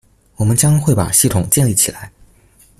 [0.37, 2.11] 我們將會把系統建立起來